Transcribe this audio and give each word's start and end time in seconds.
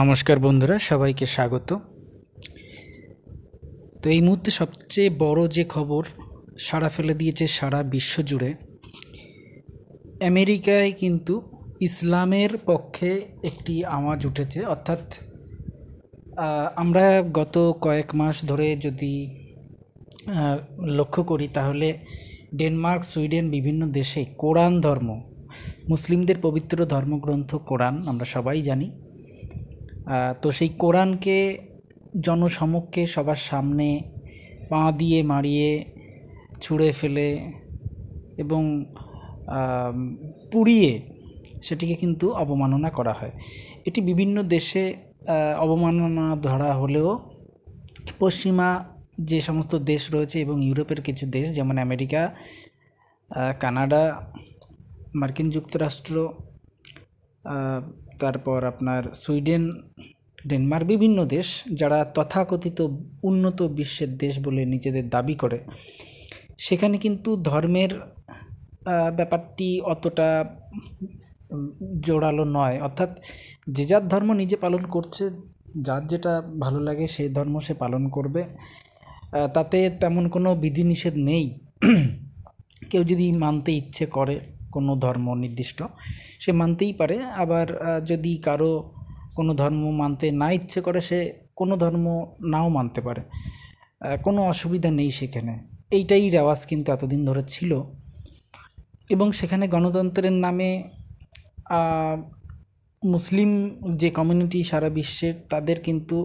নমস্কার 0.00 0.38
বন্ধুরা, 0.46 0.76
সবাইকে 0.90 1.26
স্বাগত। 1.34 1.70
তো 4.00 4.06
এই 4.14 4.20
মুহূর্তে 4.26 4.50
সবচেয়ে 4.60 5.10
বড় 5.24 5.40
যে 5.56 5.64
খবর 5.74 6.02
সাড়া 6.66 6.90
ফেলে 6.94 7.14
দিয়েছে 7.20 7.44
সারা 7.58 7.80
বিশ্ব 7.94 8.14
জুড়ে, 8.28 8.50
আমেরিকায় 10.30 10.90
কিন্তু 11.02 11.34
ইসলামের 11.88 12.52
পক্ষে 12.68 13.10
একটি 13.48 13.74
আওয়াজ 13.96 14.20
উঠেছে। 14.30 14.60
অর্থাৎ 14.74 15.02
আমরা 16.82 17.04
গত 17.38 17.56
কয়েক 17.84 18.08
মাস 18.20 18.36
ধরে 18.50 18.68
যদি 18.86 19.12
লক্ষ্য 20.98 21.20
করি 21.30 21.46
তাহলে 21.56 21.88
ডেনমার্ক, 22.58 23.02
সুইডেন 23.12 23.46
বিভিন্ন 23.56 23.82
দেশে 23.98 24.22
কোরআন 24.42 24.72
ধর্ম, 24.86 25.08
মুসলিমদের 25.92 26.38
পবিত্র 26.46 26.76
ধর্মগ্রন্থ 26.94 27.50
কোরআন 27.70 27.94
আমরা 28.10 28.26
সবাই 28.36 28.62
জানি। 28.70 28.88
তো 30.42 30.48
সেই 30.58 30.70
কোরআনকে 30.82 31.38
জনসমক্ষে 32.26 33.02
সবার 33.14 33.40
সামনে 33.50 33.88
পা 34.70 34.82
দিয়ে 35.00 35.18
মারিয়ে 35.32 35.70
ছুঁড়ে 36.62 36.88
ফেলে 36.98 37.28
এবং 38.42 38.62
পুড়িয়ে 40.52 40.92
সেটিকে 41.66 41.96
কিন্তু 42.02 42.26
অবমাননা 42.42 42.90
করা 42.98 43.14
হয়। 43.18 43.34
এটি 43.88 44.00
বিভিন্ন 44.10 44.36
দেশে 44.54 44.84
অবমাননা 45.64 46.26
ধরা 46.46 46.70
হলেও 46.80 47.10
পশ্চিমা 48.18 48.68
যে 49.28 49.38
সমস্ত 49.40 49.72
দেশ 49.90 50.02
রয়েছে 50.14 50.36
এবং 50.44 50.56
ইউরোপের 50.66 51.00
কিছু 51.06 51.24
দেশ, 51.36 51.46
যেমন 51.56 51.76
আমেরিকা 51.78 52.22
কানাডা, 53.62 54.04
মার্কিন 55.20 55.48
যুক্তরাষ্ট্র 55.50 56.14
তারপর 58.18 58.58
আপনার 58.64 59.02
সুইডেন, 59.14 59.64
ডেনমার্ক 60.48 60.86
বিভিন্ন 60.86 61.18
দেশ 61.26 61.48
যারা 61.72 61.98
তথাকথিত 62.14 62.78
উন্নত 63.22 63.58
বিশ্বের 63.62 64.10
দেশ 64.18 64.34
বলে 64.40 64.62
নিজেদের 64.64 65.06
দাবি 65.08 65.34
করে, 65.34 65.58
সেখানে 66.58 66.96
কিন্তু 66.98 67.30
ধর্মের 67.42 67.92
ব্যাপারটি 69.16 69.68
অতটা 69.84 70.28
জোরালো 72.00 72.44
নয়। 72.44 72.76
অর্থাৎ 72.80 73.10
যে 73.70 73.84
যার 73.84 74.04
ধর্ম 74.08 74.28
নিজে 74.32 74.56
পালন 74.56 74.82
করছে, 74.86 75.24
যার 75.82 76.02
যেটা 76.06 76.32
ভালো 76.60 76.80
লাগে 76.80 77.06
সেই 77.08 77.28
ধর্ম 77.28 77.54
সে 77.60 77.74
পালন 77.74 78.02
করবে। 78.08 78.42
তাতে 79.54 79.78
তেমন 80.00 80.24
কোনো 80.28 80.50
বিধিনিষেধ 80.54 81.14
নেই। 81.20 81.44
কেউ 82.90 83.02
যদি 83.04 83.26
মানতে 83.32 83.70
ইচ্ছে 83.72 84.04
করে 84.06 84.36
কোনো 84.72 84.92
ধর্ম 84.96 85.26
নির্দিষ্ট 85.34 85.78
সে 86.44 86.52
মানতেই 86.52 86.92
পারে। 86.92 87.16
আবার 87.42 87.66
যদি 88.06 88.32
কারও 88.36 88.72
কোনো 89.36 89.54
ধর্ম 89.54 89.82
মানতে 89.90 90.26
না 90.30 90.50
ইচ্ছে 90.50 90.80
করে, 90.80 91.00
সে 91.00 91.18
কোনো 91.56 91.76
ধর্ম 91.76 92.06
নাও 92.48 92.68
মানতে 92.68 93.00
পারে। 93.00 93.22
কোনো 94.22 94.40
অসুবিধা 94.44 94.90
নেই 94.90 95.10
সেখানে। 95.10 95.52
এইটাই 95.90 96.30
রেওয়াজ 96.30 96.66
কিন্তু 96.66 96.92
এতদিন 96.92 97.24
ধরে 97.24 97.42
ছিল। 97.44 97.72
এবং 99.10 99.32
সেখানে 99.32 99.64
গণতন্ত্রের 99.68 100.32
নামে 100.32 100.70
মুসলিম 103.04 103.50
যে 103.96 104.08
কমিউনিটি 104.10 104.60
সারা 104.62 104.88
বিশ্বের, 104.88 105.34
তাদের 105.48 105.80
কিন্তু 105.80 106.18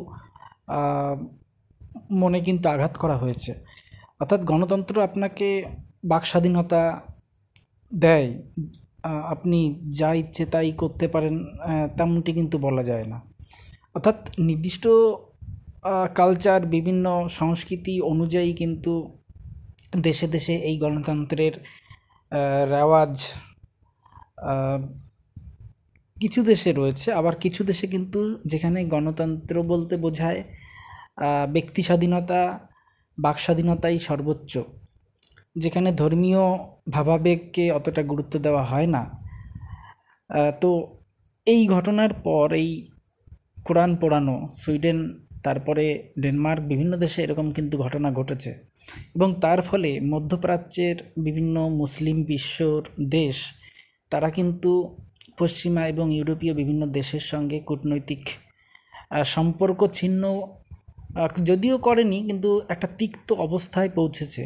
মনে 2.12 2.40
কিন্তু 2.40 2.66
আঘাত 2.70 2.94
করা 2.98 3.16
হয়েছে। 3.18 3.52
অর্থাৎ 4.22 4.42
গণতন্ত্র 4.46 4.96
আপনাকে 5.04 5.48
বাক 6.06 6.24
স্বাধীনতা 6.26 6.82
দেয়। 7.94 8.28
আপনি 9.34 9.60
যা 10.00 10.10
ইচ্ছে 10.22 10.44
তাই 10.46 10.72
করতে 10.82 11.06
পারেন 11.08 11.36
তেমনটি 11.98 12.32
কিন্তু 12.34 12.56
বলা 12.66 12.84
যায় 12.84 13.06
না। 13.12 13.18
অর্থাৎ 13.96 14.18
নির্দিষ্ট 14.40 14.86
কালচার 16.16 16.62
বিভিন্ন 16.76 17.06
সংস্কৃতি 17.40 17.94
অনুযায়ী 18.12 18.52
কিন্তু 18.54 18.94
দেশে 19.98 20.28
দেশে 20.28 20.56
এই 20.70 20.76
গণতন্ত্রের 20.78 21.56
রেওয়াজ 22.74 23.14
কিছু 26.18 26.40
দেশে 26.44 26.70
রয়েছে। 26.74 27.08
আবার 27.14 27.36
কিছু 27.44 27.62
দেশে 27.70 27.86
কিন্তু 27.88 28.20
যেখানে 28.52 28.80
গণতন্ত্র 28.86 29.56
বলতে 29.64 29.96
বোঝায় 29.98 30.42
ব্যক্তি 31.56 31.82
স্বাধীনতা, 31.84 32.42
বাক 33.18 33.38
স্বাধীনতাই 33.46 33.98
সর্বোচ্চ। 34.00 34.54
যেখানে 35.56 35.90
ধর্মীয় 36.02 36.44
ভাবাবেগকে 36.96 37.66
অতটা 37.78 38.02
গুরুত্ব 38.12 38.34
দেওয়া 38.46 38.64
হয় 38.72 38.88
না। 38.96 39.02
তো 40.62 40.70
এই 41.48 41.62
ঘটনার 41.76 42.12
পর 42.26 42.48
এই 42.62 42.70
কোরআন 43.68 43.92
পোড়ানো, 44.02 44.36
সুইডেন, 44.62 45.00
তারপরে 45.46 45.86
ডেনমার্ক, 46.24 46.62
বিভিন্ন 46.72 46.94
দেশে 47.04 47.20
এরকম 47.26 47.48
কিন্তু 47.58 47.76
ঘটনা 47.86 48.10
ঘটেছে। 48.20 48.52
এবং 49.16 49.30
তার 49.44 49.60
ফলে 49.70 49.90
মধ্যপ্রাচ্যের 50.14 50.98
বিভিন্ন 51.26 51.56
মুসলিম 51.82 52.18
বিশ্বর 52.32 52.80
দেশ, 53.18 53.36
তারা 54.12 54.30
কিন্তু 54.38 54.72
পশ্চিমা 55.40 55.82
এবং 55.94 56.06
ইউরোপীয় 56.18 56.54
বিভিন্ন 56.62 56.82
দেশের 56.98 57.24
সঙ্গে 57.32 57.58
কূটনৈতিক 57.70 58.24
সম্পর্ক 59.36 59.80
ছিন্ন 59.98 60.24
যদিও 61.50 61.76
করেনি, 61.88 62.20
কিন্তু 62.30 62.50
একটা 62.74 62.88
তিক্ত 63.00 63.28
অবস্থায় 63.48 63.90
পৌঁছেছে। 63.98 64.44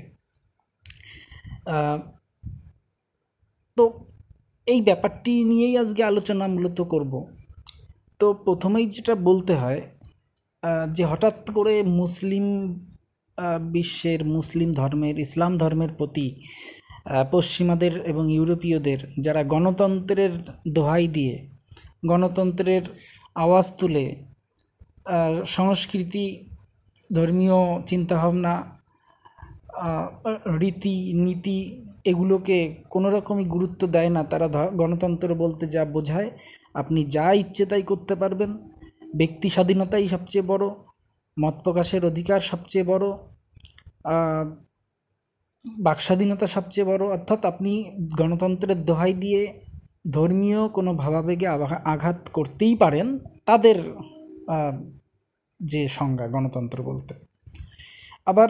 তো 3.78 3.84
এই 4.68 4.80
ব্যাপারটি 4.88 5.34
নিয়েই 5.50 5.76
আজকে 5.84 6.02
আলোচনা 6.12 6.46
মূলত 6.56 6.80
করব। 6.94 7.14
তো 8.20 8.26
প্রথমেই 8.46 8.86
যেটা 8.96 9.14
বলতে 9.28 9.54
হয় 9.62 9.82
যে 10.96 11.04
হঠাৎ 11.12 11.38
করে 11.58 11.74
মুসলিম 12.02 12.46
বিশ্বের 13.76 14.22
মুসলিম 14.36 14.70
ধর্মের, 14.80 15.16
ইসলাম 15.26 15.52
ধর্মের 15.62 15.92
প্রতি 16.00 16.28
পশ্চিমাদের 17.34 17.94
এবং 18.12 18.24
ইউরোপীয়দের 18.38 19.00
যারা 19.26 19.42
গণতন্ত্রের 19.54 20.34
দোহাই 20.76 21.06
দিয়ে, 21.16 21.36
গণতন্ত্রের 22.12 22.84
আওয়াজ 23.44 23.68
তুলে 23.80 24.06
সংস্কৃতি, 25.58 26.26
ধর্মীয় 27.18 27.60
চিন্তাভাবনা 27.90 28.54
রীতি, 30.60 30.98
নীতি 31.26 31.58
এগুলোকে 32.12 32.58
কোনো 32.94 33.08
রকমই 33.16 33.46
গুরুত্ব 33.46 33.82
দেয় 33.96 34.12
না। 34.16 34.22
তারা 34.32 34.48
গণতন্ত্র 34.82 35.30
বলতে 35.44 35.64
যা 35.68 35.84
বোঝায়, 35.96 36.30
আপনি 36.82 37.00
যা 37.16 37.28
ইচ্ছে 37.42 37.64
তাই 37.72 37.84
করতে 37.92 38.14
পারবেন। 38.16 38.52
ব্যক্তি 39.16 39.48
স্বাধীনতাই 39.56 40.06
সবচেয়ে 40.08 40.46
বড়, 40.52 40.66
মত 41.38 41.56
প্রকাশের 41.66 42.04
অধিকার 42.06 42.40
সবচেয়ে 42.52 42.86
বড় 42.92 43.06
বাক 45.66 46.00
স্বাধীনতা 46.08 46.48
সবচেয়ে 46.48 46.86
বড়। 46.92 47.04
অর্থাৎ 47.16 47.42
আপনি 47.52 47.72
গণতন্ত্রের 48.20 48.80
দোহাই 48.86 49.14
দিয়ে 49.24 49.42
ধর্মীয় 50.12 50.62
কোনো 50.68 50.92
ভাবাবেগে 50.94 51.48
আঘাত 51.94 52.20
করতেই 52.34 52.76
পারেন, 52.76 53.08
তাদের 53.46 53.78
যে 55.60 55.82
সংজ্ঞা 55.98 56.28
গণতন্ত্র 56.28 56.80
বলতে। 56.84 57.14
আবার 58.28 58.50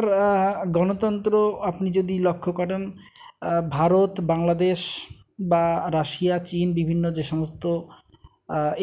গণতন্ত্র 0.78 1.34
আপনি 1.70 1.88
যদি 1.98 2.16
লক্ষ্য 2.28 2.52
করেন 2.60 2.82
ভারত, 3.78 4.14
বাংলাদেশ 4.32 4.80
বা 5.52 5.66
রাশিয়া, 5.98 6.36
চীন 6.50 6.68
বিভিন্ন 6.80 7.04
যে 7.18 7.24
সমস্ত 7.32 7.64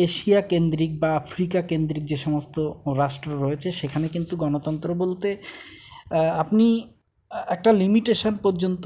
এশিয়া 0.06 0.40
কেন্দ্রিক 0.52 0.92
বা 1.02 1.10
আফ্রিকা 1.22 1.60
কেন্দ্রিক 1.70 2.04
যে 2.12 2.18
সমস্ত 2.24 2.56
রাষ্ট্র 3.02 3.30
রয়েছে, 3.44 3.68
সেখানে 3.80 4.06
কিন্তু 4.14 4.34
গণতন্ত্র 4.44 4.88
বলতে 5.02 5.28
আপনি 6.42 6.66
একটা 7.54 7.70
লিমিটেশন 7.82 8.34
পর্যন্ত 8.44 8.84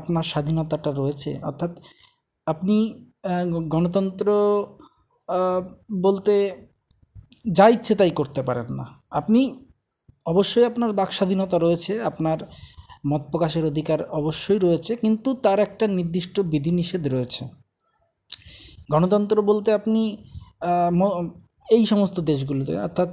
আপনার 0.00 0.24
স্বাধীনতাটা 0.32 0.90
রয়েছে। 1.00 1.30
অর্থাৎ 1.48 1.72
আপনি 2.46 2.76
গণতন্ত্র 3.74 4.28
বলতে 6.06 6.34
যা 7.58 7.66
ইচ্ছে 7.74 7.92
তাই 8.00 8.12
করতে 8.20 8.40
পারেন 8.48 8.68
না। 8.78 8.84
আপনি 9.20 9.40
অবশ্যই 10.26 10.64
আপনার 10.70 10.90
বাক 10.98 11.10
স্বাধীনতা 11.18 11.56
রয়েছে, 11.64 11.92
আপনার 12.10 12.38
মত 13.10 13.22
প্রকাশের 13.32 13.64
অধিকার 13.70 14.00
অবশ্যই 14.20 14.58
রয়েছে, 14.66 14.92
কিন্তু 15.02 15.28
তার 15.44 15.58
একটা 15.66 15.84
নির্দিষ্ট 15.98 16.36
বিধিনিষেধ 16.52 17.02
রয়েছে। 17.14 17.42
গণতন্ত্র 18.92 19.36
বলতে 19.50 19.68
আপনি 19.80 20.02
এই 21.66 21.82
সমস্ত 21.92 22.16
দেশগুলোতে, 22.30 22.72
অর্থাৎ 22.86 23.12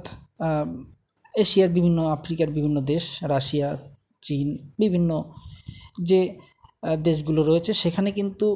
এশিয়ার 1.42 1.70
বিভিন্ন, 1.76 1.98
আফ্রিকার 2.16 2.48
বিভিন্ন 2.56 2.76
দেশ, 2.92 3.04
রাশিয়া, 3.32 3.68
চীন, 4.22 4.48
বিভিন্ন 4.82 5.10
যে 6.08 6.20
দেশগুলো 7.06 7.40
রয়েছে, 7.50 7.72
সেখানে 7.82 8.10
কিন্তু 8.18 8.46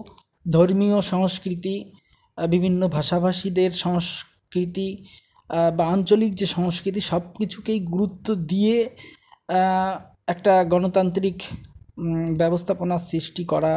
ধর্মীয় 0.47 0.99
সংস্কৃতি 1.13 1.75
বিভিন্ন 2.39 2.81
ভাষাভাষীদের 2.97 3.71
সংস্কৃতি 3.85 4.89
বা 5.77 5.85
আঞ্চলিক 5.95 6.33
যে 6.41 6.47
সংস্কৃতি 6.57 7.01
সব 7.11 7.23
কিছুকেই 7.39 7.79
গুরুত্ব 7.93 8.27
দিয়ে 8.51 8.77
একটা 10.29 10.53
গণতান্ত্রিক 10.73 11.39
ব্যবস্থাপনার 12.41 13.07
সৃষ্টি 13.11 13.43
করা 13.45 13.73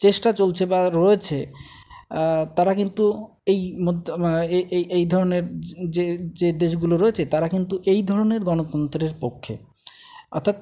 চেষ্টা 0.00 0.30
চলছে 0.32 0.64
বা 0.72 0.80
রয়েছে 0.92 1.38
তারা 2.56 2.72
কিন্তু 2.80 3.04
এই 3.52 3.60
মধ্য 3.86 4.06
এই 4.56 4.62
এই 4.76 4.84
এই 4.98 5.04
ধরনের 5.12 5.44
যে 5.94 6.04
যে 6.40 6.48
দেশগুলো 6.62 6.94
রয়েছে, 6.96 7.22
তারা 7.34 7.46
কিন্তু 7.54 7.74
এই 7.92 8.00
ধরনের 8.10 8.42
গণতন্ত্রের 8.50 9.14
পক্ষে। 9.20 9.54
অর্থাৎ 10.36 10.58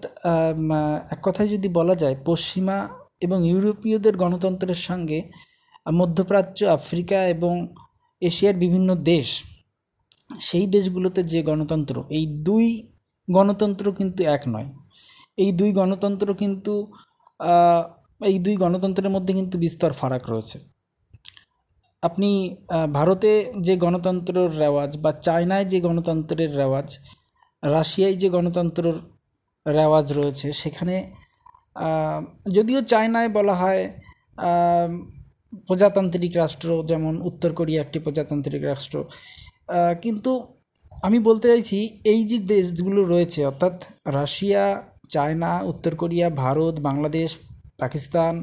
এক 1.15 1.21
কথায় 1.27 1.49
যদি 1.55 1.69
বলা 1.79 1.95
যায়, 2.03 2.17
পশ্চিমা 2.29 2.79
এবং 3.27 3.39
ইউরোপীয়দের 3.51 4.15
গণতন্ত্রের 4.23 4.81
সঙ্গে 4.89 5.19
মধ্যপ্রাচ্য, 6.01 6.61
আফ্রিকা 6.79 7.19
এবং 7.35 7.55
এশিয়ার 8.23 8.57
বিভিন্ন 8.65 8.89
দেশ 9.13 9.29
সেই 10.31 10.67
দেশগুলোতে 10.75 11.21
যে 11.33 11.41
গণতন্ত্র, 11.51 11.97
এই 12.19 12.25
দুই 12.47 12.67
গণতন্ত্র 13.29 13.85
কিন্তু 13.99 14.21
এক 14.37 14.43
নয়। 14.55 14.69
এই 15.43 15.51
দুই 15.59 15.71
গণতন্ত্র 15.81 16.29
কিন্তু 16.43 16.73
এই 18.21 18.37
দুই 18.45 18.55
গণতন্ত্রের 18.65 19.11
মধ্যে 19.17 19.33
কিন্তু 19.39 19.57
বিস্তর 19.65 19.93
ফারাক 20.01 20.25
রয়েছে। 20.33 20.59
আপনি 22.03 22.31
ভারতে 22.97 23.33
যে 23.67 23.75
গণতন্ত্রের 23.85 24.51
রেওয়াজ 24.63 24.91
বা 25.05 25.11
চায়নায় 25.27 25.67
যে 25.73 25.79
গণতন্ত্রের 25.87 26.51
রেওয়াজ, 26.61 26.89
রাশিয়ায় 27.63 28.17
যে 28.23 28.29
গণতন্ত্রের 28.37 28.97
রেওয়াজ 29.67 30.07
রয়েছে, 30.19 30.49
সেখানে 30.63 30.95
যদিও 32.57 32.81
চায়নায় 32.93 33.31
বলা 33.37 33.55
হয় 33.63 33.83
প্রজাতান্ত্রিক 35.67 36.33
রাষ্ট্র, 36.43 36.69
যেমন 36.91 37.15
উত্তর 37.29 37.51
কোরিয়া 37.59 37.81
একটি 37.85 37.99
প্রজাতান্ত্রিক 38.05 38.63
রাষ্ট্র 38.73 38.97
কিন্তু 40.05 40.33
আমি 41.07 41.19
বলতে 41.29 41.47
চাইছি, 41.53 41.79
এই 42.13 42.21
যে 42.31 42.39
দেশগুলো 42.55 43.01
রয়েছে, 43.13 43.41
অর্থাৎ 43.51 43.75
রাশিয়া, 44.19 44.65
চায়না, 45.15 45.53
উত্তর 45.71 45.93
Korea, 46.01 46.27
Bharat, 46.45 46.75
Bangladesh, 46.89 47.29
Pakistan 47.83 48.35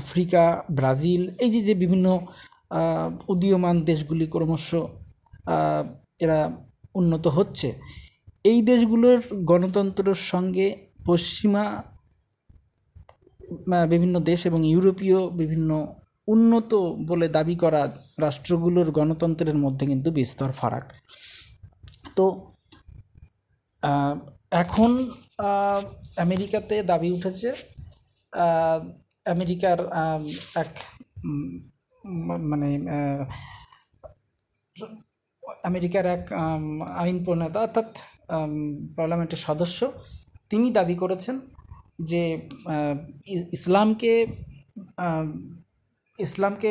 Africa, 0.00 0.44
Brazil, 0.78 1.22
এই 1.44 1.50
যে 1.54 1.60
যে 1.68 1.74
বিভিন্ন 1.82 2.06
উদীয়মান 3.32 3.76
দেশগুলি 3.90 4.26
ক্রমশ 4.32 4.68
এরা 6.24 6.40
উন্নত 6.94 7.24
হচ্ছে, 7.36 7.68
এই 8.50 8.58
দেশগুলোর 8.70 9.18
গণতন্ত্রের 9.50 10.20
সঙ্গে 10.32 10.66
পশ্চিমা 11.06 11.64
বিভিন্ন 13.92 14.16
দেশ 14.30 14.40
এবং 14.46 14.60
ইউরোপীয় 14.72 15.18
বিভিন্ন 15.40 15.70
উন্নত 16.28 16.72
বলে 17.10 17.26
দাবি 17.36 17.56
করা 17.62 17.82
রাষ্ট্রগুলোর 18.20 18.88
গণতন্ত্রের 18.98 19.58
মধ্যে 19.64 19.84
কিন্তু 19.86 20.08
বিস্তর 20.18 20.50
ফারাক। 20.52 20.86
তো 22.16 22.24
এখন 24.62 24.90
আমেরিকাতে 26.24 26.76
দাবি 26.90 27.08
উঠেছে 27.16 27.48
আমেরিকার 29.34 29.78
এক 30.62 30.72
মানে 32.50 32.68
আমেরিকার 35.68 36.04
এক 36.16 36.24
আইন 37.02 37.16
প্রণেতা, 37.24 37.58
অর্থাৎ 37.66 37.88
পার্লামেন্টের 38.96 39.40
সদস্য, 39.46 39.80
তিনি 40.50 40.66
দাবি 40.78 40.94
করেছেন 41.02 41.36
যে 42.10 42.22
ইসলামকে 43.56 44.12
ইসলামকে 46.26 46.70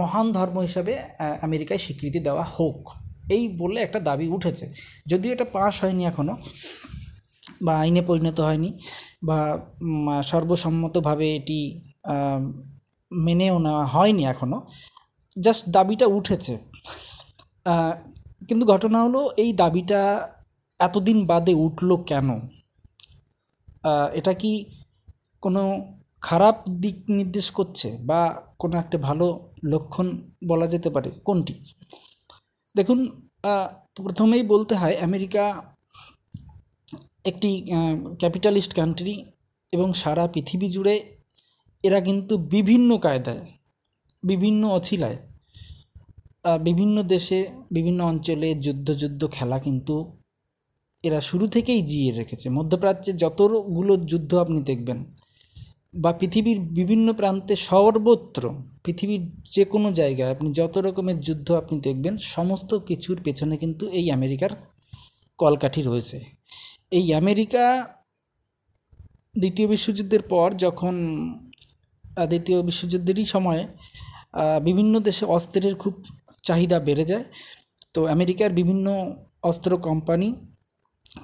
মহান 0.00 0.26
ধর্ম 0.36 0.56
হিসাবে 0.66 0.92
আমেরিকায় 1.46 1.80
স্বীকৃতি 1.84 2.20
দেওয়া 2.26 2.44
হোক। 2.56 2.78
এই 3.34 3.44
বলে 3.60 3.78
একটা 3.86 3.98
দাবি 4.08 4.26
উঠেছে। 4.36 4.64
যদিও 5.10 5.30
এটা 5.36 5.46
পাশ 5.56 5.74
হয়নি 5.82 6.02
এখনও 6.10 6.36
বা 7.66 7.72
আইনে 7.82 8.02
পরিণত 8.08 8.38
হয়নি, 8.48 8.70
বা 9.28 9.38
সর্বসম্মতভাবে 10.32 11.26
এটি 11.38 11.60
মেনেও 13.26 13.56
নেওয়া 13.64 13.84
হয়নি 13.94 14.22
এখনও 14.32 14.58
জাস্ট 15.36 15.62
দাবিটা 15.76 16.06
উঠেছে। 16.18 16.54
কিন্তু 18.48 18.64
ঘটনা 18.72 18.98
হলো, 19.04 19.20
এই 19.42 19.50
দাবিটা 19.62 20.00
এতদিন 20.80 21.18
বাদে 21.30 21.54
উঠল 21.66 21.90
কেন? 22.10 22.28
এটা 24.18 24.32
কি 24.42 24.52
কোনো 25.42 25.62
খারাপ 26.22 26.56
দিক 26.82 26.96
নির্দেশ 27.18 27.46
করছে 27.58 27.88
বা 28.08 28.20
কোনো 28.58 28.74
একটা 28.82 28.96
ভালো 29.08 29.26
লক্ষণ 29.72 30.06
বলা 30.50 30.66
যেতে 30.72 30.88
পারে, 30.94 31.08
কোনটি? 31.26 31.54
দেখুন 32.74 32.98
প্রথমেই 33.96 34.44
বলতে 34.52 34.74
হয় 34.80 34.96
আমেরিকা 35.08 35.44
একটি 37.30 37.50
ক্যাপিটালিস্ট 38.20 38.72
কান্ট্রি 38.78 39.14
এবং 39.72 39.88
সারা 40.02 40.24
পৃথিবী 40.34 40.66
জুড়ে 40.74 40.94
এরা 41.84 41.98
কিন্তু 42.08 42.34
বিভিন্ন 42.54 42.90
কায়দায়, 43.04 43.44
বিভিন্ন 44.22 44.62
অছিলায় 44.78 45.18
বিভিন্ন 46.66 46.96
দেশে, 47.12 47.40
বিভিন্ন 47.76 48.00
অঞ্চলে 48.12 48.48
যুদ্ধ 48.64 48.88
যুদ্ধ 49.02 49.22
খেলা 49.36 49.56
কিন্তু 49.58 49.94
এরা 51.04 51.20
শুরু 51.28 51.46
থেকেই 51.54 51.80
জিয়ে 51.90 52.10
রেখেছে। 52.18 52.46
মধ্যপ্রাচ্যে 52.58 53.10
যতগুলো 53.22 53.92
যুদ্ধ 54.10 54.30
আপনি 54.44 54.58
দেখবেন 54.70 54.98
বা 55.94 56.10
পৃথিবীর 56.20 56.58
বিভিন্ন 56.78 57.06
প্রান্তে 57.18 57.54
সর্বত্র, 57.68 58.42
পৃথিবীর 58.84 59.22
যে 59.54 59.64
কোনো 59.72 59.88
জায়গায় 60.00 60.30
আপনি 60.34 60.48
যত 60.60 60.74
রকমের 60.86 61.18
যুদ্ধ 61.26 61.48
আপনি 61.60 61.76
দেখবেন, 61.86 62.14
সমস্ত 62.36 62.70
কিছুর 62.88 63.18
পেছনে 63.26 63.54
কিন্তু 63.62 63.84
এই 63.98 64.06
আমেরিকার 64.18 64.50
কলকাঠি 65.38 65.80
রয়েছে। 65.82 66.18
এই 66.98 67.06
আমেরিকা 67.22 67.64
দ্বিতীয় 69.42 69.66
বিশ্বযুদ্ধের 69.74 70.22
পর 70.32 70.48
যখন 70.64 70.94
দ্বিতীয় 72.30 72.58
বিশ্বযুদ্ধেরই 72.68 73.26
সময় 73.34 73.62
বিভিন্ন 74.66 74.94
দেশে 75.08 75.24
অস্ত্রের 75.36 75.74
খুব 75.82 75.94
চাহিদা 76.42 76.78
বেড়ে 76.86 77.04
যায়, 77.10 77.24
তো 77.94 78.00
আমেরিকার 78.14 78.50
বিভিন্ন 78.60 78.86
অস্ত্র 79.50 79.70
কোম্পানি, 79.88 80.28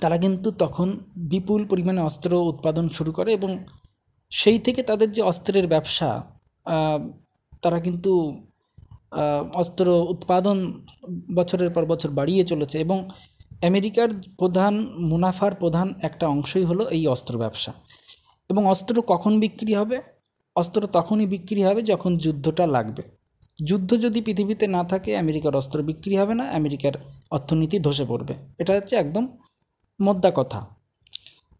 তারা 0.00 0.17
কিন্তু 0.25 0.49
তখন 0.62 0.88
বিপুল 1.32 1.61
পরিমাণে 1.71 2.00
অস্ত্র 2.09 2.31
উৎপাদন 2.53 2.85
শুরু 2.97 3.11
করে 3.12 3.31
এবং 3.38 3.50
সেই 4.31 4.59
থেকে 4.59 4.83
তাদের 4.83 5.13
যে 5.13 5.23
অস্ত্রের 5.23 5.67
ব্যবসা 5.67 6.25
তারা 7.63 7.81
কিন্তু 7.81 8.43
অস্ত্র 9.55 10.07
উৎপাদন 10.11 10.85
বছরের 11.35 11.71
পর 11.71 11.87
বছর 11.87 12.09
বাড়িয়ে 12.09 12.45
চলেছে 12.45 12.79
এবং 12.79 13.09
আমেরিকার 13.67 14.09
প্রধান, 14.39 14.95
মুনাফার 14.99 15.55
প্রধান 15.55 15.95
একটা 16.03 16.29
অংশই 16.29 16.65
হলো 16.65 16.89
এই 16.89 17.07
অস্ত্র 17.07 17.39
ব্যবসা। 17.39 17.73
এবং 18.51 18.67
অস্ত্র 18.67 19.03
কখন 19.03 19.41
বিক্রি 19.41 19.75
হবে? 19.75 20.01
অস্ত্র 20.57 20.87
তখনই 20.87 21.27
বিক্রি 21.27 21.65
হবে 21.65 21.83
যখন 21.83 22.17
যুদ্ধটা 22.17 22.67
লাগবে। 22.67 23.03
যুদ্ধ 23.65 24.01
যদি 24.01 24.21
পৃথিবীতে 24.21 24.67
না 24.67 24.85
থাকে, 24.85 25.17
আমেরিকার 25.17 25.57
অস্ত্র 25.57 25.83
বিক্রি 25.83 26.17
হবে 26.17 26.35
না, 26.35 26.45
আমেরিকার 26.45 26.93
অর্থনীতি 27.31 27.79
ধসে 27.79 28.05
পড়বে। 28.09 28.35
এটা 28.59 28.73
হচ্ছে 28.75 28.97
একদম 28.97 29.26
মোদ্দা 30.00 30.33
কথা। 30.35 30.67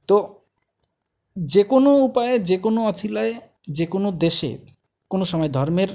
তো 0.09 0.35
যে 1.47 1.63
কোনো 1.63 1.91
উপায়ে 1.99 2.35
যে 2.41 2.57
কোনো 2.59 2.81
অছিলায় 2.87 3.33
যে 3.69 3.85
কোনো 3.87 4.09
দেশে, 4.25 4.51
কোনো 5.11 5.25
সময় 5.25 5.51
ধর্মের 5.57 5.91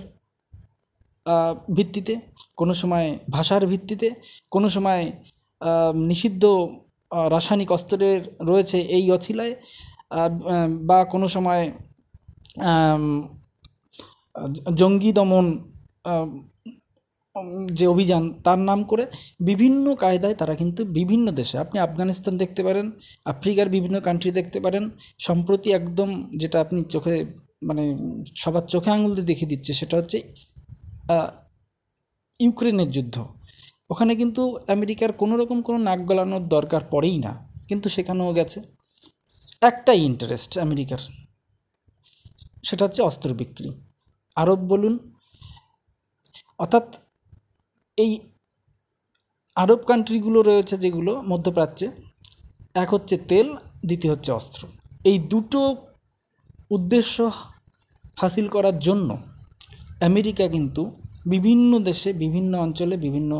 ভিত্তিতে, 1.75 2.13
কোনো 2.57 2.73
সময় 2.73 3.07
ভাষার 3.29 3.63
ভিত্তিতে, 3.67 4.07
কোনো 4.51 4.67
সময় 4.69 5.03
নিষিদ্ধ 6.09 6.43
রাসায়নিক 7.33 7.69
অস্ত্রের 7.71 8.21
রয়েছে 8.41 8.77
এই 8.97 9.05
অছিলায় 9.11 9.53
বা 10.85 10.99
কোনো 11.03 11.27
সময় 11.27 11.63
জঙ্গি 14.79 15.11
দমন 15.11 15.45
যে 17.79 17.85
অভিযান, 17.93 18.23
তার 18.45 18.59
নাম 18.69 18.79
করে 18.91 19.03
বিভিন্ন 19.49 19.85
কায়দায় 20.03 20.35
তারা 20.41 20.53
কিন্তু 20.61 20.81
বিভিন্ন 20.99 21.27
দেশে, 21.39 21.55
আপনি 21.63 21.77
আফগানিস্তান 21.87 22.33
দেখতে 22.43 22.61
পারেন, 22.67 22.85
আফ্রিকার 23.33 23.67
বিভিন্ন 23.75 23.97
কান্ট্রি 24.07 24.31
দেখতে 24.39 24.57
পারেন, 24.65 24.83
সম্প্রতি 25.27 25.69
একদম 25.79 26.09
যেটা 26.41 26.57
আপনি 26.65 26.79
চোখে 26.93 27.15
মানে 27.69 27.83
সবার 28.41 28.65
চোখে 28.73 28.89
আঙুল 28.95 29.11
দিয়ে 29.15 29.29
দেখিয়ে 29.31 29.51
দিচ্ছে, 29.51 29.71
সেটা 29.79 29.95
হচ্ছে 29.99 30.17
ইউক্রেনের 32.39 32.89
যুদ্ধ। 32.95 33.15
ওখানে 33.93 34.13
কিন্তু 34.21 34.41
আমেরিকার 34.75 35.11
কোনো 35.21 35.33
রকম 35.41 35.57
কোনো 35.67 35.79
নাক 35.87 35.99
গলানোর 36.09 36.43
দরকার 36.55 36.81
পড়েই 36.93 37.17
না, 37.25 37.33
কিন্তু 37.69 37.87
সেখানেও 37.95 38.31
গেছে। 38.39 38.59
একটাই 39.69 39.99
ইন্টারেস্ট 40.09 40.51
আমেরিকার, 40.65 41.01
সেটা 42.67 42.81
হচ্ছে 42.85 43.01
অস্ত্র 43.09 43.29
বিক্রি। 43.41 43.69
আরব 44.41 44.59
বলুন, 44.71 44.93
অর্থাৎ 46.63 46.85
এই 47.97 48.11
আরব 49.57 49.81
কান্ট্রিগুলো 49.87 50.39
রয়েছে 50.41 50.75
যেগুলো 50.77 51.11
মধ্যপ্রাচ্যে, 51.21 51.87
এক 52.75 52.89
হচ্ছে 52.93 53.15
তেল, 53.29 53.47
দ্বিতীয় 53.85 54.11
হচ্ছে 54.13 54.31
অস্ত্র। 54.31 54.61
এই 55.05 55.17
দুটো 55.19 55.61
উদ্দেশ্য 56.71 57.15
হাসিল 58.17 58.47
করার 58.47 58.77
জন্য 58.79 59.09
আমেরিকা 60.01 60.47
কিন্তু 60.47 60.81
বিভিন্ন 61.25 61.71
দেশে, 61.79 62.09
বিভিন্ন 62.13 62.51
অঞ্চলে, 62.57 62.95
বিভিন্ন 62.97 63.31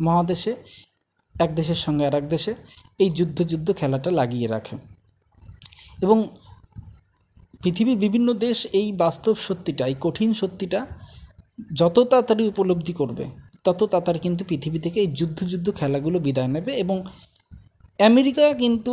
মহাদেশে, 0.00 0.52
এক 1.34 1.50
দেশের 1.54 1.76
সঙ্গে 1.76 2.06
আর 2.06 2.14
এক 2.14 2.26
দেশে 2.28 2.52
এই 2.98 3.10
যুদ্ধ 3.10 3.38
যুদ্ধ 3.42 3.68
খেলাটা 3.72 4.10
লাগিয়ে 4.10 4.48
রাখে। 4.48 4.74
এবং 6.02 6.18
পৃথিবীর 7.62 7.98
বিভিন্ন 7.98 8.28
দেশ 8.32 8.58
এই 8.72 8.88
বাস্তব 8.92 9.34
সত্যিটা, 9.46 9.86
এই 9.86 9.96
কঠিন 10.00 10.30
সত্যিটা 10.32 10.80
যত 11.74 11.96
তাড়াতাড়ি 12.10 12.42
উপলব্ধি 12.48 12.92
করবে 12.92 13.24
তত 13.64 13.80
তাড়াতাড়ি 13.92 14.18
কিন্তু 14.26 14.42
পৃথিবী 14.50 14.78
থেকে 14.84 14.98
এই 15.04 15.10
যুদ্ধ 15.20 15.38
যুদ্ধ 15.52 15.66
খেলাগুলো 15.78 16.18
বিদায় 16.26 16.50
নেবে 16.54 16.72
এবং 16.82 16.96
আমেরিকা 18.10 18.44
কিন্তু 18.62 18.92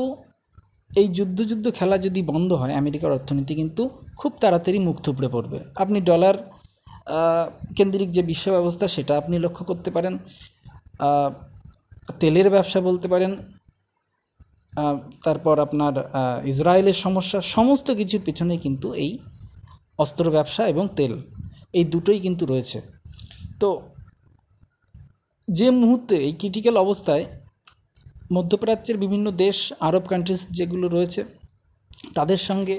এই 0.92 1.08
যুদ্ধ 1.18 1.40
যুদ্ধ 1.50 1.66
খেলা 1.78 1.96
যদি 2.06 2.22
বন্ধ 2.32 2.50
হয়, 2.62 2.74
আমেরিকার 2.82 3.12
অর্থনীতি 3.18 3.54
কিন্তু 3.62 3.84
খুব 4.20 4.32
তাড়াতাড়ি 4.42 4.80
মুখ 4.88 4.98
থুবড়ে 5.06 5.30
পড়বে। 5.36 5.58
আপনি 5.84 5.98
ডলার 6.10 6.36
কেন্দ্রিক 7.78 8.10
যে 8.18 8.22
বিশ্ব 8.32 8.46
ব্যবস্থা 8.56 8.86
সেটা 8.96 9.14
আপনি 9.22 9.36
লক্ষ্য 9.46 9.64
করতে 9.70 9.90
পারেন 9.96 10.14
তেলের 12.20 12.48
ব্যবসা 12.56 12.80
বলতে 12.88 13.08
পারেন 13.14 13.32
তারপর 15.26 15.56
আপনার 15.66 15.94
ইসরায়েলের 16.52 16.98
সমস্যা, 17.06 17.40
সমস্ত 17.56 17.88
কিছুর 18.00 18.22
পিছনে 18.28 18.54
কিন্তু 18.66 18.88
এই 19.04 19.12
অস্ত্র 20.04 20.26
ব্যবসা 20.36 20.64
এবং 20.74 20.86
তেল, 20.98 21.14
এই 21.78 21.86
দুটোই 21.94 22.20
কিন্তু 22.26 22.44
রয়েছে। 22.52 22.78
তো 23.62 23.70
যে 25.48 25.68
মুহূর্তে 25.82 26.16
এই 26.28 26.34
ক্রিটিক্যাল 26.42 26.76
অবস্থায় 26.86 27.26
মধ্যপ্রাচ্যের 28.36 28.98
বিভিন্ন 29.04 29.28
দেশ, 29.44 29.58
আরব 29.88 30.04
কান্ট্রিজ 30.12 30.42
যেগুলো 30.58 30.86
রয়েছে, 30.96 31.22
তাদের 32.18 32.40
সঙ্গে, 32.50 32.76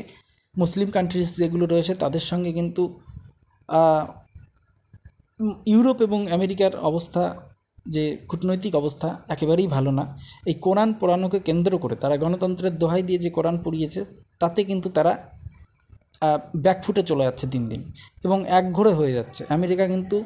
মুসলিম 0.54 0.88
কান্ট্রিজ 0.96 1.28
যেগুলো 1.40 1.64
রয়েছে, 1.72 1.92
তাদের 2.02 2.24
সঙ্গে 2.30 2.50
কিন্তু 2.58 2.82
ইউরোপ 5.72 5.98
এবং 6.06 6.20
আমেরিকার 6.36 6.72
অবস্থা, 6.90 7.22
যে 7.94 8.04
কূটনৈতিক 8.30 8.72
অবস্থা 8.80 9.08
একেবারেই 9.34 9.68
ভালো 9.76 9.90
না। 9.98 10.04
এই 10.50 10.56
কোরআন 10.64 10.90
পোড়ানোকে 11.00 11.38
কেন্দ্র 11.48 11.72
করে, 11.84 11.94
তারা 12.02 12.14
গণতন্ত্রের 12.24 12.74
দোহাই 12.80 13.02
দিয়ে 13.08 13.18
যে 13.24 13.30
কোরআন 13.36 13.56
পড়িয়েছে, 13.64 14.00
তাতে 14.40 14.60
কিন্তু 14.70 14.88
তারা 14.96 15.12
ব্যাকফুটে 16.64 17.02
চলে 17.10 17.22
যাচ্ছে 17.26 17.46
দিন 17.54 17.64
দিন 17.70 17.82
এবং 18.26 18.38
একঘরে 18.58 18.92
হয়ে 18.98 19.12
যাচ্ছে। 19.18 19.42
আমেরিকা 19.56 19.84
কিন্তু 19.92 20.16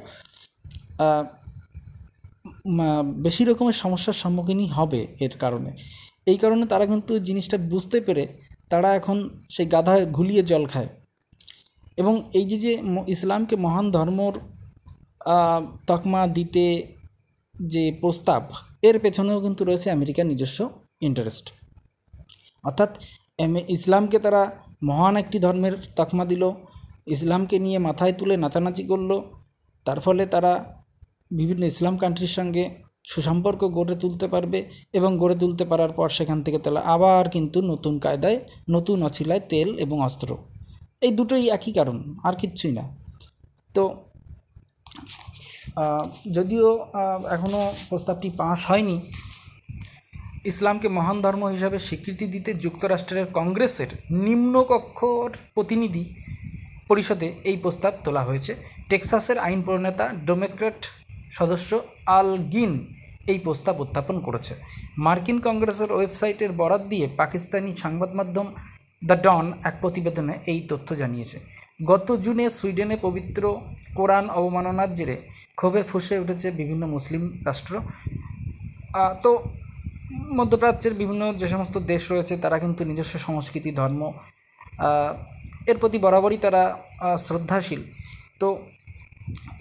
বেশি 3.25 3.43
রকমের 3.49 3.77
সমস্যার 3.83 4.17
সম্মুখীনই 4.23 4.69
হবে 4.77 5.01
এর 5.25 5.35
কারণে। 5.43 5.71
এই 6.31 6.39
কারণে 6.43 6.65
তারা 6.73 6.85
কিন্তু 6.93 7.13
জিনিসটা 7.29 7.57
বুঝতে 7.73 7.99
পেরে 8.07 8.25
তারা 8.71 8.89
এখন 9.01 9.17
সেই 9.55 9.67
গাধা 9.75 9.95
ঘুলিয়ে 10.17 10.43
জল 10.51 10.65
খায়। 10.73 10.91
এবং 12.01 12.15
এই 12.39 12.45
যে 12.51 12.57
যে 12.65 12.73
ইসলামকে 13.15 13.55
মহান 13.65 13.87
ধর্মর 13.97 14.35
তকমা 15.91 16.23
দিতে 16.37 16.65
যে 17.55 17.85
প্রস্তাব, 18.03 18.43
এর 18.89 18.97
পেছনেও 19.05 19.39
কিন্তু 19.45 19.63
রয়েছে 19.69 19.89
আমেরিকার 19.97 20.27
নিজস্ব 20.33 20.59
ইন্টারেস্ট 21.09 21.47
অর্থাৎ 22.69 22.91
ইসলামকে 23.77 24.19
তারা 24.27 24.43
মহান 24.89 25.15
একটি 25.23 25.39
ধর্মের 25.45 25.75
তকমা 25.99 26.25
দিল, 26.33 26.43
ইসলামকে 27.15 27.57
নিয়ে 27.65 27.79
মাথায় 27.87 28.15
তুলে 28.19 28.35
নাচানাচি 28.43 28.85
করল, 28.91 29.11
তার 29.87 29.99
ফলে 30.05 30.25
তারা 30.35 30.53
বিভিন্ন 31.39 31.63
ইসলাম 31.73 31.95
কান্ট্রির 32.03 32.35
সঙ্গে 32.39 32.65
সুসম্পর্ক 33.13 33.61
গড়ে 33.77 33.95
তুলতে 34.03 34.27
পারবে 34.35 34.59
এবং 34.99 35.11
গড়ে 35.23 35.37
তুলতে 35.43 35.65
পারার 35.71 35.93
পর 35.99 36.09
সেখান 36.19 36.39
থেকে 36.45 36.59
তারা 36.65 36.81
আবার 36.95 37.25
কিন্তু 37.35 37.59
নতুন 37.73 37.95
কায়দায়, 38.05 38.39
নতুন 38.75 38.99
অছিলায় 39.09 39.43
তেল 39.53 39.69
এবং 39.85 39.97
অস্ত্র। 40.09 40.31
এই 41.05 41.13
দুটোই 41.19 41.45
একই 41.57 41.73
কারণ, 41.79 41.99
আর 42.27 42.35
কিচ্ছুই 42.41 42.73
না। 42.79 42.85
তো 43.75 43.83
যদিও 46.37 46.69
এখনও 47.37 47.63
প্রস্তাবটি 47.91 48.29
পাস 48.41 48.59
হয়নি, 48.71 48.97
ইসলামকে 50.51 50.89
মহান 50.97 51.19
ধর্ম 51.25 51.43
হিসাবে 51.55 51.79
স্বীকৃতি 51.87 52.27
দিতে 52.35 52.51
যুক্তরাষ্ট্রের 52.65 53.27
কংগ্রেসের 53.39 53.91
নিম্নকক্ষর 54.27 55.29
প্রতিনিধি 55.55 56.05
পরিষদে 56.89 57.29
এই 57.51 57.57
প্রস্তাব 57.65 57.93
তোলা 58.05 58.23
হয়েছে। 58.29 58.53
টেক্সাসের 58.91 59.39
আইন 59.47 59.61
প্রণেতা 59.67 60.07
ডেমোক্র্যাট 60.29 60.81
সদস্য 61.39 61.71
আল 62.19 62.31
গিন 62.55 62.73
এই 63.33 63.39
প্রস্তাব 63.45 63.75
উত্থাপন 63.85 64.17
করেছে। 64.27 64.53
মার্কিন 65.07 65.39
কংগ্রেসের 65.47 65.91
ওয়েবসাইটের 65.97 66.51
বরাত 66.61 66.83
দিয়ে 66.93 67.07
পাকিস্তানি 67.21 67.71
সংবাদ 67.85 68.11
মাধ্যম 68.19 68.47
দ্য 69.03 69.17
ডন 69.25 69.47
এক 69.69 69.75
প্রতিবেদনে 69.83 70.35
এই 70.53 70.61
তথ্য 70.71 70.89
জানিয়েছে। 71.03 71.37
গত 71.91 72.09
জুনে 72.25 72.47
সুইডেনে 72.59 72.97
পবিত্র 73.07 73.43
কোরআন 73.99 74.27
অবমাননার 74.39 74.91
জেরে 74.99 75.17
ক্ষোভে 75.59 75.83
ফুসে 75.91 76.15
উঠেছে 76.23 76.49
বিভিন্ন 76.61 76.83
মুসলিম 76.95 77.23
রাষ্ট্র। 77.49 77.75
তো 79.25 79.31
মধ্যপ্রাচ্যের 80.39 80.95
বিভিন্ন 81.01 81.23
যে 81.41 81.47
সমস্ত 81.55 81.75
দেশ 81.93 82.03
রয়েছে, 82.13 82.35
তারা 82.43 82.57
কিন্তু 82.63 82.83
নিজস্ব 82.91 83.15
সংস্কৃতি, 83.27 83.71
ধর্ম 83.81 84.01
এর 85.71 85.77
প্রতি 85.81 85.99
বরাবরই 86.05 86.39
তারা 86.45 86.63
শ্রদ্ধাশীল। 87.27 87.83
তো 88.41 88.49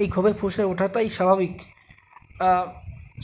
এই 0.01 0.07
ক্ষোভে 0.13 0.31
ফুসে 0.39 0.63
ওঠাটাই 0.71 1.07
স্বাভাবিক। 1.17 1.53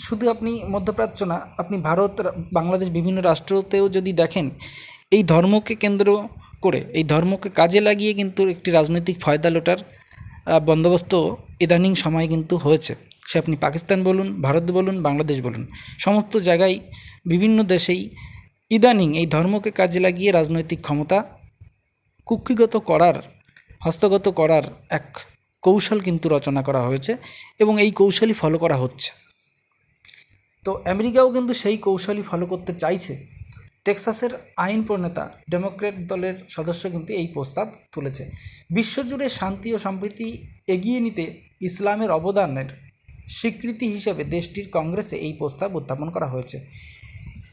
শুধু 0.05 0.25
আপনি 0.33 0.51
মধ্যপ্রাচ্য 0.73 1.19
না, 1.31 1.37
আপনি 1.61 1.75
ভারত, 1.87 2.13
বাংলাদেশ 2.57 2.87
বিভিন্ন 2.97 3.19
রাষ্ট্রতেও 3.21 3.85
যদি 3.97 4.11
দেখেন, 4.21 4.45
এই 5.15 5.23
ধর্মকে 5.33 5.73
কেন্দ্র 5.83 6.07
করে, 6.63 6.79
এই 6.97 7.05
ধর্মকে 7.11 7.49
কাজে 7.59 7.79
লাগিয়ে 7.87 8.11
কিন্তু 8.19 8.41
একটি 8.53 8.69
রাজনৈতিক 8.77 9.15
ফয়দা 9.25 9.49
লোটার 9.55 9.79
বন্দোবস্ত 10.69 11.13
ইদানিং 11.65 11.91
সময় 12.03 12.27
কিন্তু 12.33 12.55
হয়েছে। 12.65 12.93
সে 13.29 13.35
আপনি 13.43 13.55
পাকিস্তান 13.65 13.99
বলুন, 14.07 14.27
ভারত 14.45 14.65
বলুন, 14.77 14.95
বাংলাদেশ 15.07 15.37
বলুন, 15.47 15.63
সমস্ত 16.05 16.33
জায়গায় 16.47 16.75
বিভিন্ন 17.31 17.57
দেশেই 17.73 18.01
ইদানিং 18.71 19.09
এই 19.21 19.27
ধর্মকে 19.35 19.71
কাজে 19.79 19.99
লাগিয়ে 20.05 20.29
রাজনৈতিক 20.31 20.79
ক্ষমতা 20.85 21.17
কুক্ষিগত 22.27 22.73
করার, 22.89 23.17
হস্তগত 23.85 24.25
করার 24.39 24.65
এক 24.89 25.07
কৌশল 25.63 25.99
কিন্তু 25.99 26.29
রচনা 26.29 26.61
করা 26.61 26.81
হয়েছে 26.87 27.17
এবং 27.59 27.73
এই 27.81 27.91
কৌশলই 27.91 28.33
ফলো 28.33 28.57
করা 28.57 28.77
হচ্ছে। 28.77 29.09
তো 30.65 30.71
আমেরিকাও 30.85 31.31
কিন্তু 31.31 31.53
সেই 31.53 31.77
কৌশলই 31.77 32.21
ফলো 32.21 32.45
করতে 32.45 32.73
চাইছে। 32.73 33.13
টেক্সাসের 33.85 34.31
আইন 34.57 34.83
প্রণেতা 34.83 35.23
ডেমোক্রেট 35.49 35.95
দলের 36.07 36.35
সদস্য 36.49 36.83
কিন্তু 36.89 37.13
এই 37.13 37.27
প্রস্তাব 37.27 37.67
তুলেছে। 37.93 38.23
বিশ্বজুড়ে 38.71 39.29
শান্তি 39.29 39.73
ও 39.73 39.77
সম্প্রীতি 39.77 40.27
এগিয়ে 40.67 40.99
নিতে 40.99 41.23
ইসলামের 41.61 42.11
অবদানের 42.11 42.65
স্বীকৃতি 43.27 43.87
হিসেবে 43.87 44.23
দেশটির 44.23 44.67
কংগ্রেসে 44.71 45.17
এই 45.17 45.33
প্রস্তাব 45.33 45.75
উত্থাপন 45.75 46.09
করা 46.09 46.27
হয়েছে। 46.27 46.57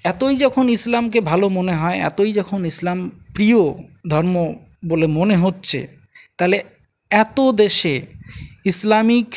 এতই 0.05 0.37
যখন 0.37 0.69
ইসলামকে 0.69 1.21
ভালো 1.21 1.49
মনে 1.49 1.75
হয়, 1.77 1.99
এতই 1.99 2.33
যখন 2.33 2.65
ইসলাম 2.65 3.11
প্রিয় 3.35 3.61
ধর্ম 4.09 4.55
বলে 4.89 5.07
মনে 5.07 5.37
হচ্ছে, 5.37 5.87
তাহলে 6.37 6.63
এত 7.23 7.39
দেশে 7.53 7.95
ইসলামিক 8.65 9.29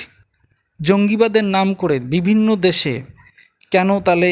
জঙ্গিবাদের 0.80 1.46
নাম 1.56 1.68
করে 1.74 1.96
বিভিন্ন 2.00 2.48
দেশে 2.56 2.96
কেন 3.72 3.90
তাহলে 4.00 4.32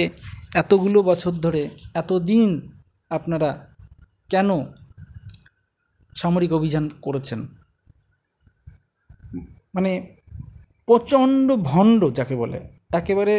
এতগুলো 0.55 0.99
বছর 1.03 1.33
ধরে, 1.45 1.63
এতদিন 1.93 2.49
আপনারা 3.09 3.49
কেন 4.29 4.49
সামরিক 6.15 6.51
অভিযান 6.53 6.85
করেছেন? 7.01 7.39
মানে 9.75 9.91
প্রচণ্ড 10.87 11.47
ভণ্ড 11.55 12.01
যাকে 12.13 12.35
বলে, 12.35 12.59
একেবারে 12.93 13.35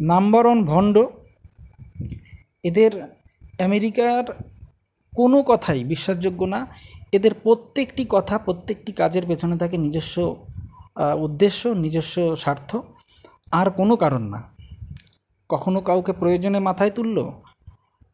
নাম্বার 0.00 0.42
ওয়ান 0.46 0.60
ভণ্ড। 0.64 0.96
এদের 2.62 2.92
আমেরিকার 3.60 4.24
কোনো 5.12 5.38
কথাই 5.42 5.80
বিশ্বাসযোগ্য 5.84 6.44
না। 6.44 6.60
এদের 7.12 7.34
প্রত্যেকটি 7.34 8.06
কথা, 8.08 8.38
প্রত্যেকটি 8.38 8.92
কাজের 8.92 9.24
পেছনে 9.26 9.56
থাকে 9.58 9.76
নিজস্ব 9.76 10.16
উদ্দেশ্য, 11.18 11.68
নিজস্ব 11.68 12.36
স্বার্থ। 12.36 12.76
আর 13.52 13.70
কোনো 13.70 13.94
কারণ 13.96 14.22
না। 14.22 14.40
কখনো 15.48 15.80
কাউকে 15.80 16.12
প্রয়োজনে 16.12 16.60
মাথায় 16.60 16.90
তুললো, 16.90 17.24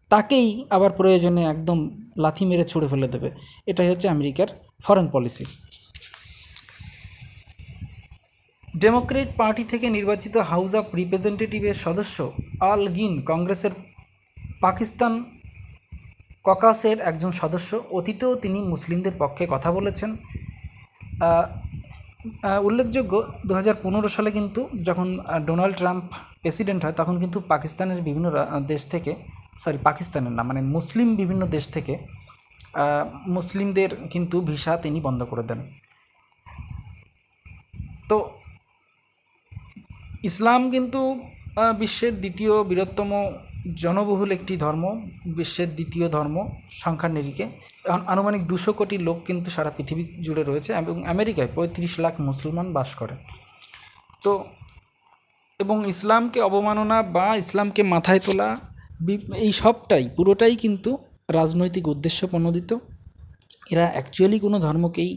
তাকেই 0.09 0.49
আবার 0.71 0.91
প্রয়োজনে 0.91 1.43
একদম 1.45 1.79
লাথি 2.19 2.45
মেরে 2.47 2.65
ছুঁড়ে 2.65 2.89
ফেলে 2.89 3.09
দেবে। 3.09 3.29
এটাই 3.67 3.89
হচ্ছে 3.89 4.07
আমেরিকার 4.09 4.49
ফরেন 4.83 5.07
পলিসি 5.07 5.45
ডেমোক্রেট 8.77 9.29
পার্টি 9.37 9.65
থেকে 9.65 9.87
নির্বাচিত 9.91 10.35
হাউস 10.37 10.75
অফ 10.75 10.85
রিপ্রেজেন্টেটিভের 10.95 11.75
সদস্য 11.75 12.17
আল 12.61 12.83
গিন 12.89 13.15
কংগ্রেসের 13.23 13.71
পাকিস্তান 14.61 15.13
ককাসের 16.49 16.97
একজন 17.11 17.31
সদস্য, 17.41 17.71
অতীতেও 17.99 18.33
তিনি 18.45 18.59
মুসলিমদের 18.73 19.15
পক্ষে 19.23 19.45
কথা 19.55 19.71
বলেছেন। 19.79 20.11
উল্লেখযোগ্য 22.69 23.13
দু 23.49 23.53
হাজার 23.59 23.77
পনেরো 23.85 24.09
সালে 24.17 24.31
কিন্তু 24.39 24.61
যখন 24.89 25.09
ডোনাল্ড 25.49 25.75
ট্রাম্প 25.81 26.05
প্রেসিডেন্ট 26.43 26.81
হয়, 26.85 26.97
তখন 27.01 27.15
কিন্তু 27.23 27.39
পাকিস্তানের 27.53 28.01
বিভিন্ন 28.09 28.27
দেশ 28.73 28.83
থেকে, 28.93 29.13
সরি, 29.63 29.79
পাকিস্তানের 29.89 30.33
না 30.39 30.43
মানে 30.49 30.61
মুসলিম 30.77 31.09
বিভিন্ন 31.21 31.43
দেশ 31.57 31.65
থেকে 31.77 31.95
মুসলিমদের 33.37 33.91
কিন্তু 34.13 34.37
ভিসা 34.49 34.73
তিনি 34.85 34.99
বন্ধ 35.07 35.21
করে 35.31 35.45
দেন। 35.49 35.61
তো, 38.11 38.17
ইসলাম 40.29 40.61
কিন্তু 40.75 41.01
বিশ্বের 41.83 42.15
দ্বিতীয় 42.23 42.53
বৃহত্তম 42.71 43.11
জনবহুল 43.83 44.31
একটি 44.39 44.55
ধর্ম, 44.65 44.85
বিশ্বের 45.39 45.69
দ্বিতীয় 45.75 46.07
ধর্ম, 46.17 46.37
সংখ্যার 46.83 47.13
নিরিখে। 47.17 47.47
আনুমানিক 48.13 48.43
দুশো 48.47 48.73
কোটি 48.73 48.97
লোক 48.99 49.19
কিন্তু 49.29 49.49
সারা 49.51 49.71
পৃথিবী 49.77 50.03
জুড়ে 50.25 50.43
রয়েছে 50.43 50.71
এবং 50.73 50.95
আমেরিকায় 51.15 51.51
পঁয়ত্রিশ 51.55 51.93
লাখ 52.05 52.15
মুসলমান 52.29 52.67
বাস 52.77 52.91
করে। 53.01 53.15
তো, 54.25 54.33
এবং 55.61 55.77
ইসলামকে 55.89 56.39
অবমাননা 56.49 56.99
বা 57.17 57.27
ইসলামকে 57.37 57.83
মাথায় 57.95 58.21
তোলা 58.27 58.49
এই 59.45 59.53
সবটাই, 59.63 60.05
পুরোটাই 60.17 60.55
কিন্তু 60.57 60.91
রাজনৈতিক 61.39 61.85
উদ্দেশ্য 61.89 62.21
প্রণোদিত। 62.33 62.71
এরা 63.73 63.87
অ্যাকচুয়ালি 63.95 64.39
কোনো 64.39 64.57
ধর্মকেই, 64.67 65.13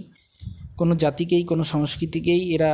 কোনো 0.80 0.94
জাতিকেই, 0.96 1.44
কোনো 1.44 1.64
সংস্কৃতিকেই 1.74 2.42
এরা 2.56 2.72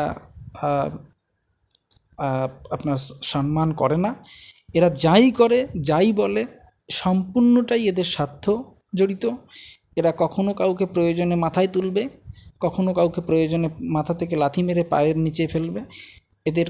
আপনার 2.72 2.98
সম্মান 3.24 3.74
করে 3.74 3.98
না। 3.98 4.16
এরা 4.74 4.90
যাই 4.90 5.32
করে, 5.32 5.68
যাই 5.82 6.14
বলে, 6.14 6.46
সম্পূর্ণটাই 6.92 7.88
এদের 7.88 8.04
স্বার্থ 8.04 8.50
জড়িত। 8.96 9.30
এরা 9.96 10.14
কখনো 10.18 10.54
কাউকে 10.54 10.86
প্রয়োজনে 10.86 11.36
মাথায় 11.36 11.68
তুলবে, 11.68 12.10
কখনো 12.60 12.94
কাউকে 12.94 13.22
প্রয়োজনে 13.22 13.70
মাথা 13.82 14.14
থেকে 14.14 14.36
লাথি 14.36 14.64
মেরে 14.64 14.84
পায়ের 14.84 15.18
নিচে 15.18 15.48
ফেলবে। 15.48 15.82
এদের 16.46 16.66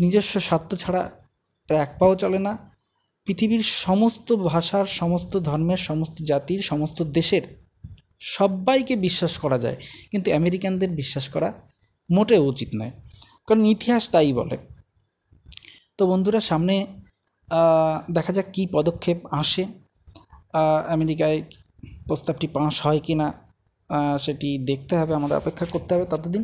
নিজস্ব 0.00 0.40
স্বার্থ 0.40 0.74
ছাড়া 0.74 1.10
এরা 1.70 1.82
এক 1.82 1.94
পাও 2.00 2.14
চলে 2.14 2.38
না। 2.38 2.58
পৃথিবীর 3.26 3.62
সমস্ত 3.62 4.32
ভাষার, 4.32 4.86
সমস্ত 4.86 5.36
ধর্মের, 5.40 5.76
সমস্ত 5.76 6.22
জাতির, 6.22 6.62
সমস্ত 6.62 7.02
দেশের 7.02 7.42
সবাইকে 8.20 8.96
বিশ্বাস 8.96 9.38
করা 9.38 9.58
যায়। 9.58 9.76
কিন্তু 10.10 10.34
আমেরিকানদের 10.34 10.90
বিশ্বাস 10.90 11.28
করা 11.28 11.52
মোটেও 12.12 12.44
উচিত 12.44 12.68
নয়। 12.74 12.90
কারণ 13.46 13.62
ইতিহাস 13.74 14.04
তাই 14.14 14.32
বলে। 14.40 14.56
তো 15.96 16.02
বন্ধুরা, 16.10 16.40
সামনে 16.50 16.74
দেখা 18.16 18.32
যাক 18.36 18.48
কী 18.54 18.62
পদক্ষেপ 18.76 19.18
আসে। 19.40 19.64
আমেরিকায় 20.94 21.38
প্রস্তাবটি 22.08 22.46
পাশ 22.54 22.74
হয় 22.86 23.00
কি 23.06 23.14
না 23.20 23.28
সেটি 24.24 24.48
দেখতে 24.70 24.94
হবে, 25.00 25.12
আমাদের 25.18 25.36
অপেক্ষা 25.42 25.66
করতে 25.74 25.90
হবে 25.94 26.06
ততদিন। 26.12 26.42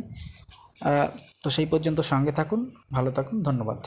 তো 1.43 1.47
সেই 1.55 1.67
পর্যন্ত 1.71 1.99
সঙ্গে 2.11 2.33
থাকুন, 2.39 2.59
ভালো 2.95 3.09
থাকুন, 3.17 3.35
ধন্যবাদ। 3.47 3.79